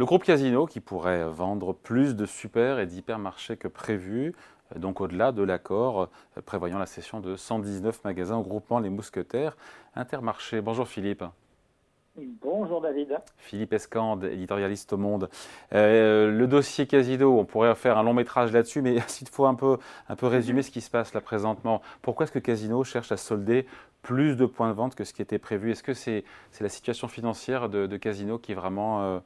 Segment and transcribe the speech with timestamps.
[0.00, 4.34] Le groupe Casino qui pourrait vendre plus de super et d'hypermarchés que prévu,
[4.74, 6.08] donc au-delà de l'accord
[6.46, 9.58] prévoyant la cession de 119 magasins au groupement Les Mousquetaires
[9.94, 10.62] Intermarché.
[10.62, 11.22] Bonjour Philippe.
[12.16, 13.18] Bonjour David.
[13.36, 15.28] Philippe Escande, éditorialiste au Monde.
[15.74, 19.54] Euh, le dossier Casino, on pourrait faire un long métrage là-dessus, mais s'il faut un
[19.54, 19.76] peu,
[20.08, 21.82] un peu résumer ce qui se passe là présentement.
[22.00, 23.66] Pourquoi est-ce que Casino cherche à solder
[24.00, 25.72] plus de points de vente que ce qui était prévu?
[25.72, 26.24] Est-ce que c'est
[26.58, 29.18] la situation financière de, Casino qui vraiment euh,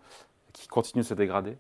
[0.54, 1.56] qui continue de se dégrader?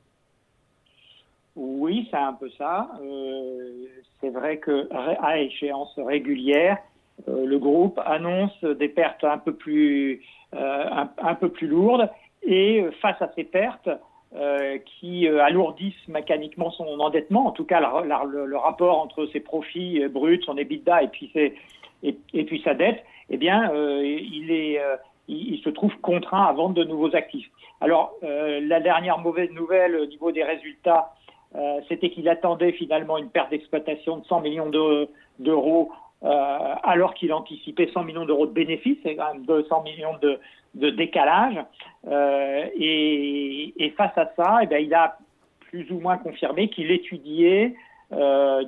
[1.54, 2.90] Oui, c'est un peu ça.
[3.02, 3.84] Euh,
[4.20, 4.88] c'est vrai que
[5.22, 6.78] à échéance régulière,
[7.28, 10.22] le groupe annonce des pertes un peu plus
[10.54, 12.08] euh, un, peu plus lourde.
[12.44, 13.88] Et euh, face à ces pertes,
[14.36, 20.42] euh, qui alourdissent mécaniquement son endettement, en tout cas le, rapport entre ses profits bruts,
[20.44, 24.80] son EBITDA et, puis sa dette, eh bien, il, est,
[25.28, 27.50] il, se trouve contraint à vendre de nouveaux actifs.
[27.80, 31.14] Alors, la dernière mauvaise nouvelle au niveau des résultats,
[31.88, 34.70] c'était qu'il attendait finalement une perte d'exploitation de 100 millions
[35.38, 35.90] d'euros
[36.24, 40.40] euh, alors qu'il anticipait 100 millions d'euros de bénéfices, c'est quand même 200 millions de,
[40.90, 41.58] décalage.
[42.08, 45.18] Euh, et, face à ça, eh bien, il a
[45.60, 47.74] plus ou moins confirmé qu'il étudiait
[48.12, 48.64] euh,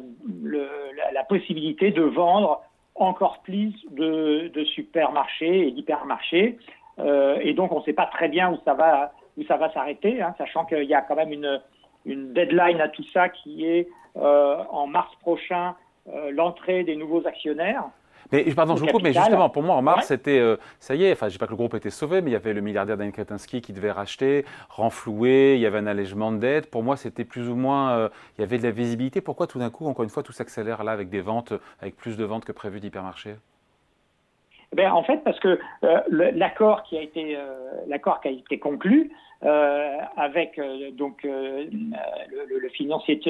[1.15, 2.61] la, possibilité de vendre
[2.99, 6.59] encore plus de, de supermarchés et d'hypermarchés.
[6.99, 9.73] Euh, et donc, on ne sait pas très bien où ça va, où ça va
[9.73, 11.61] s'arrêter, hein, sachant qu'il y a quand même une,
[12.05, 15.75] une deadline à tout ça qui est euh, en mars prochain
[16.09, 17.85] euh, l'entrée des nouveaux actionnaires.
[18.33, 21.05] Mais pardon, je vous coupe, mais justement, pour moi, en mars, c'était, euh, ça y
[21.05, 22.61] est, enfin, je dis pas que le groupe était sauvé, mais il y avait le
[22.61, 26.71] milliardaire Daniel Kretinsky qui devait racheter, renflouer, il y avait un allègement de dette.
[26.71, 29.21] Pour moi, c'était plus ou moins, euh, il y avait de la visibilité.
[29.21, 32.17] Pourquoi tout d'un coup, encore une fois, tout s'accélère là avec des ventes, avec plus
[32.17, 33.37] de ventes que prévu d'hypermarché?
[34.77, 35.59] Ben, en fait, parce que
[36.11, 37.37] l'accord qui a été
[37.87, 39.11] l'accord qui a été conclu
[39.45, 43.21] euh, avec euh, donc euh, le, le, financier,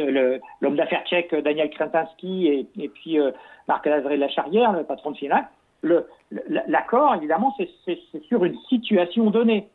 [0.60, 3.18] l'homme d'affaires tchèque Daniel Kretinsky et, puis
[3.66, 5.46] Marc Lazare Lacharrière, le patron de Finac.
[6.68, 7.98] L'accord, évidemment, c'est
[8.28, 9.68] sur une situation donnée.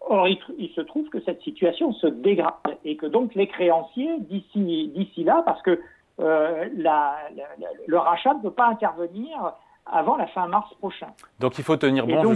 [0.00, 2.54] Or, il, se trouve que cette situation se dégrade
[2.84, 5.80] et que donc les créanciers, d'ici là, parce que
[6.18, 9.54] le rachat ne peut pas intervenir
[9.92, 11.08] avant la fin mars prochain.
[11.38, 12.34] Donc il faut tenir bon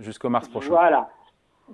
[0.00, 0.70] jusqu'au mars prochain.
[0.70, 1.08] Voilà.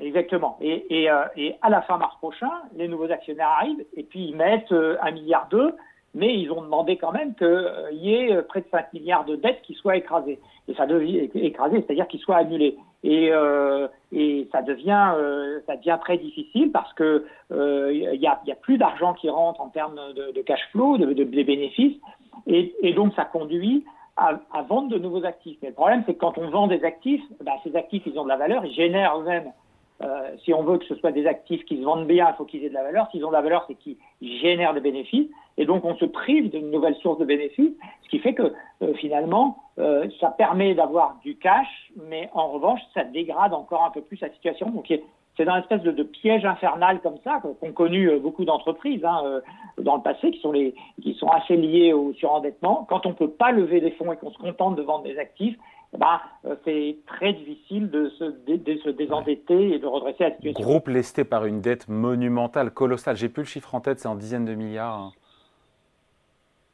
[0.01, 0.59] Exactement.
[0.61, 4.29] Et, et, euh, et, à la fin mars prochain, les nouveaux actionnaires arrivent et puis
[4.29, 5.73] ils mettent euh, un milliard d'euros,
[6.15, 9.37] mais ils ont demandé quand même qu'il euh, y ait près de 5 milliards de
[9.37, 10.41] dettes qui soient écrasées.
[10.67, 12.77] Et ça devient écrasé, c'est-à-dire qu'ils soient annulés.
[13.05, 13.31] Et,
[14.13, 15.13] et ça devient
[15.67, 19.61] ça devient très difficile parce que il y, a, y, a, plus d'argent qui rentre
[19.61, 21.99] en termes de, de cash flow, de, de, bénéfices,
[22.47, 23.85] et, et, donc ça conduit
[24.53, 25.59] à, vendre de nouveaux actifs.
[25.63, 28.25] Mais le problème, c'est que quand on vend des actifs, bah, ces actifs, ils ont
[28.25, 29.53] de la valeur, ils génèrent eux-mêmes
[30.03, 32.45] euh, si on veut que ce soit des actifs qui se vendent bien, il faut
[32.45, 33.09] qu'ils aient de la valeur.
[33.11, 35.29] S'ils ont de la valeur, c'est qu'ils génèrent des bénéfices.
[35.57, 38.53] Et donc, on se prive d'une nouvelle source de bénéfices, ce qui fait que
[38.83, 43.91] euh, finalement, euh, ça permet d'avoir du cash, mais en revanche, ça dégrade encore un
[43.91, 44.69] peu plus la situation.
[44.71, 44.93] Donc,
[45.37, 49.41] c'est dans une espèce de, piège infernal comme ça qu'ont connu beaucoup d'entreprises hein,
[49.79, 52.87] dans le passé, qui sont, les, qui sont assez liées au surendettement.
[52.89, 55.19] Quand on ne peut pas lever des fonds et qu'on se contente de vendre des
[55.19, 55.57] actifs,
[55.99, 56.21] bah,
[56.65, 60.65] c'est très difficile de se, de, se désendetter et de redresser la situation.
[60.65, 63.17] Groupe lesté par une dette monumentale, colossale.
[63.17, 64.99] J'ai plus le chiffre en tête, c'est en dizaines de milliards.
[64.99, 65.13] Hein.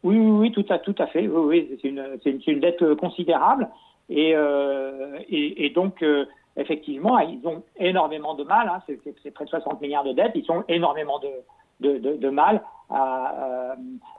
[0.02, 1.28] Oui, oui, oui, tout à, tout à fait.
[1.28, 3.68] Oui, oui c'est une, une, une, dette euh, considérable.
[4.08, 6.24] Et, euh, et, et, donc, euh,
[6.56, 8.68] effectivement, ils ont énormément de mal.
[8.68, 8.80] Hein,
[9.22, 10.32] c'est près de 60 milliards de dettes.
[10.34, 11.30] Ils ont énormément de,
[11.80, 13.74] de, mal à,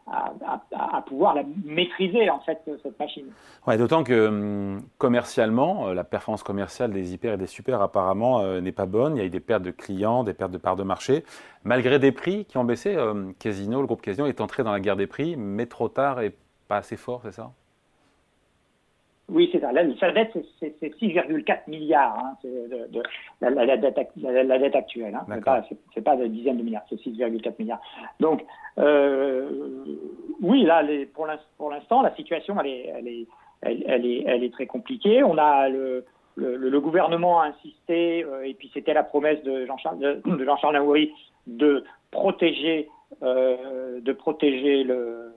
[0.08, 3.28] à, à, pouvoir la maîtriser en fait cette machine.
[3.68, 8.40] Ouais, d'autant que hum, commercialement, euh, la performance commerciale des hyper et des super apparemment
[8.40, 9.16] euh, n'est pas bonne.
[9.16, 11.24] Il y a eu des pertes de clients, des pertes de parts de marché,
[11.64, 12.96] malgré des prix qui ont baissé.
[12.96, 16.22] Euh, Casino, le groupe Casino est entré dans la guerre des prix, mais trop tard
[16.22, 16.34] et
[16.68, 17.52] pas assez fort, c'est ça?
[19.32, 19.72] Oui, c'est ça.
[20.00, 23.02] sa dette, c'est 6,4 milliards, hein, de,
[23.42, 25.16] la, la, dette, la, dette, actuelle.
[25.16, 25.26] Hein.
[25.94, 27.82] C'est pas, pas de dizaines de milliards, c'est 6,4 milliards.
[28.20, 28.44] Donc,
[28.78, 29.50] euh,
[30.42, 33.28] oui, là, les, pour l'instant, la situation, elle est, elle, est,
[33.62, 35.24] elle, est, elle est très compliquée.
[35.24, 36.06] On a le,
[36.36, 41.12] le, le gouvernement a insisté, euh, et puis c'était la promesse de Jean-Charles de, Naouri
[41.48, 42.90] de protéger,
[43.24, 45.32] euh, de protéger le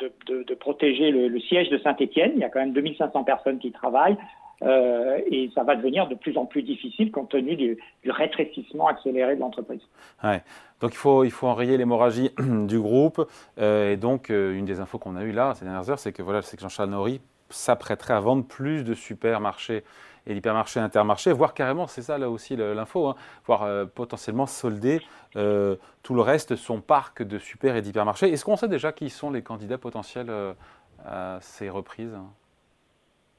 [0.00, 2.32] de, protéger le, siège de Saint-Étienne.
[2.34, 4.16] Il y a quand même 2500 personnes qui travaillent.
[4.62, 9.40] et ça va devenir de plus en plus difficile compte tenu du, rétrécissement accéléré de
[9.40, 9.82] l'entreprise.
[10.24, 10.42] Ouais.
[10.80, 13.20] Donc il faut, il faut enrayer l'hémorragie du groupe.
[13.58, 16.40] et donc, une des infos qu'on a eues là ces dernières heures, c'est que, voilà,
[16.40, 17.20] que Jean-Charles Nori
[17.50, 19.84] s'apprêterait à vendre plus de supermarchés
[20.26, 23.14] et d'hypermarchés intermarchés, voire carrément, c'est ça là aussi l'info, hein,
[23.46, 25.00] voire euh, potentiellement solder
[25.36, 28.30] euh, tout le reste, son parc de super et d'hypermarchés.
[28.30, 30.52] Est-ce qu'on sait déjà qui sont les candidats potentiels euh,
[31.04, 32.16] à ces reprises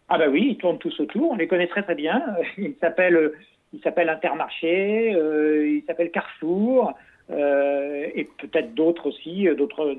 [0.08, 2.24] Ah ben oui, ils tournent tous autour, on les connaît très très bien.
[2.58, 3.32] Ils s'appellent
[3.74, 6.94] il s'appelle Intermarché, il s'appelle Carrefour,
[7.30, 9.96] et peut-être d'autres aussi, d'autres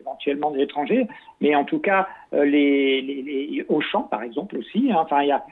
[0.00, 1.06] éventuellement des étrangers,
[1.40, 4.90] mais en tout cas les, les, Auchan par exemple aussi.
[4.92, 4.98] Hein.
[4.98, 5.44] enfin, il y a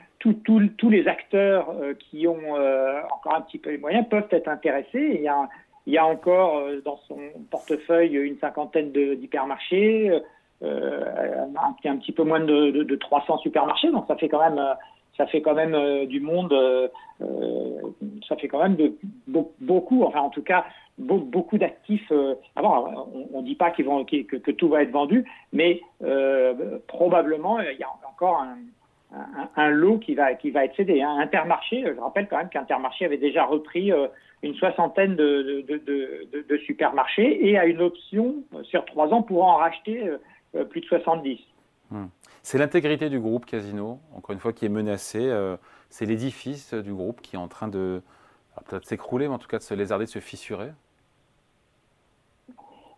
[0.77, 4.47] tous les acteurs euh, qui ont euh, encore un petit peu les moyens peuvent être
[4.47, 5.11] intéressés.
[5.15, 5.49] Il y a,
[5.85, 7.17] il y a encore euh, dans son
[7.51, 10.21] portefeuille une cinquantaine d'hypermarchés,
[10.63, 10.67] un,
[11.83, 14.61] un, petit peu moins de, de, 300 supermarchés, donc ça fait quand même
[15.17, 16.53] ça fait quand même du monde,
[18.27, 18.93] ça fait quand même de,
[19.59, 20.65] beaucoup, enfin en tout cas
[20.97, 22.11] beaucoup d'actifs.
[22.55, 25.81] alors on ne dit pas qu'ils vont, que, tout va être vendu, mais
[26.87, 28.45] probablement il y a encore
[29.55, 31.01] un, lot qui va, qui va être cédé.
[31.01, 31.17] Hein.
[31.19, 34.07] Intermarché, je rappelle quand même qu'Intermarché avait déjà repris euh,
[34.41, 35.63] une soixantaine de,
[36.65, 40.09] supermarchés et a une option euh, sur trois ans pour en racheter
[40.55, 41.39] euh, plus de 70.
[41.91, 42.05] Hmm.
[42.43, 45.31] C'est l'intégrité du groupe Casino, encore une fois, qui est menacée.
[45.89, 48.01] c'est l'édifice du groupe qui est en train de
[48.63, 50.71] peut-être s'écrouler, mais en tout cas de se lézarder, de se fissurer.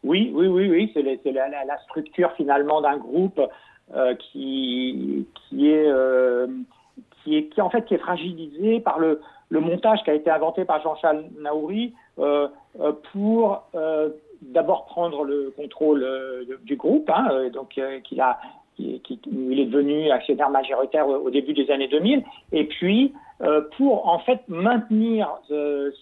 [0.04, 0.92] Oui, oui, oui, oui.
[0.94, 3.42] C'est la, structure finalement d'un groupe
[3.94, 6.48] euh, qui, est, euh,
[7.24, 10.66] qui, est, qui, en fait, qui est fragilisé par le, montage qui a été inventé
[10.66, 12.48] par Jean-Charles Naouri euh,
[13.12, 13.64] pour
[14.42, 16.06] d'abord prendre le contrôle
[16.64, 18.40] du groupe, hein, donc qu'il a,
[18.78, 23.14] qui, qui, il est devenu actionnaire majoritaire au, début des années 2000, et puis
[23.76, 25.30] pour en fait maintenir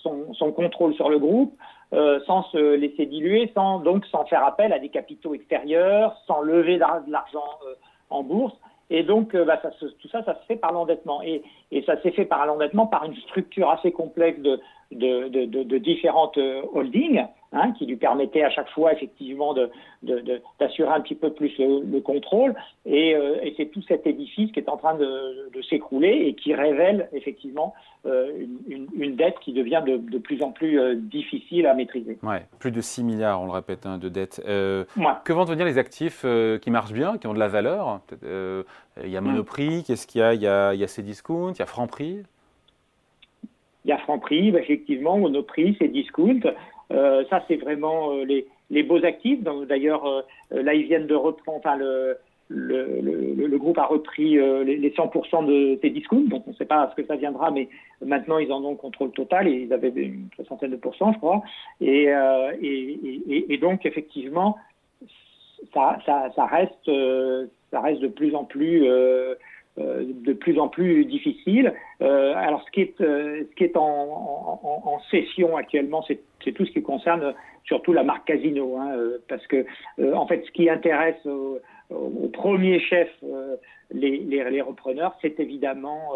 [0.03, 1.53] son, son, contrôle sur le groupe
[1.93, 6.41] euh, sans se laisser diluer, sans donc sans faire appel à des capitaux extérieurs, sans
[6.41, 7.75] lever de l'argent euh,
[8.09, 8.55] en bourse.
[8.89, 11.21] Et donc, euh, bah, ça, tout ça, ça se fait par l'endettement.
[11.21, 14.59] Et, et ça s'est fait par l'endettement par une structure assez complexe de,
[14.91, 16.39] de, de, de différentes
[16.73, 19.55] holdings Hein, qui lui permettait à chaque fois effectivement
[20.03, 22.53] d'assurer un petit peu plus le, contrôle.
[22.85, 27.07] Euh, et, c'est tout cet édifice qui est en train de, s'écrouler et qui révèle
[27.13, 27.73] effectivement
[28.05, 32.17] euh, une, dette qui devient de, plus en plus euh, difficile à maîtriser.
[32.23, 34.41] Ouais, plus de 6 milliards, on le répète, hein, de dettes.
[34.45, 36.25] Que vont devenir les actifs
[36.61, 38.01] qui marchent bien, qui ont de la valeur?
[38.21, 40.33] Il y a Monoprix, qu'est-ce qu'il y a?
[40.33, 42.23] Il y a, il y a Cdiscount, il y a Franprix?
[43.85, 46.41] Il y a Franprix, effectivement, Monoprix, Cdiscount.
[46.45, 46.51] Euh,
[46.91, 49.41] ça, c'est vraiment euh, les, les, beaux actifs.
[49.41, 50.21] D'ailleurs, euh,
[50.51, 52.17] là, ils viennent de reprendre, enfin, le,
[52.49, 56.91] le, le, le, groupe a repris les, 100% de Cdiscount, donc on ne sait pas
[56.91, 57.67] ce que ça viendra, mais
[58.05, 61.41] maintenant ils en ont contrôle total et ils avaient une soixantaine de pourcents, je crois.
[61.81, 62.03] Et,
[62.61, 64.57] et, et, et donc effectivement,
[65.73, 66.91] ça, ça, ça, reste,
[67.71, 69.35] ça reste de plus en plus euh,
[69.77, 71.73] de plus en plus difficile.
[72.01, 76.21] Euh, alors, ce qui est, euh, ce qui est en, en, session actuellement, c'est
[76.53, 77.33] tout ce qui concerne
[77.65, 78.95] surtout la marque Casino, hein,
[79.27, 79.65] parce que
[79.99, 81.59] en fait, ce qui intéresse au,
[82.31, 83.09] premier chef
[83.91, 86.13] les, repreneurs, c'est évidemment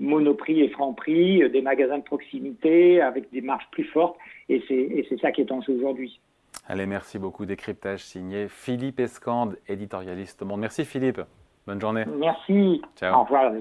[0.00, 4.16] Monoprix et Franprix, des magasins de proximité avec des marges plus fortes,
[4.48, 6.20] et c'est ça qui est en jeu aujourd'hui.
[6.66, 7.46] Allez, merci beaucoup.
[7.46, 10.42] Décryptage signé Philippe Escande, éditorialiste.
[10.44, 11.20] Bon, merci Philippe.
[11.68, 12.04] Bonne journée.
[12.06, 12.80] Merci.
[12.96, 13.14] Ciao.
[13.14, 13.52] Au revoir.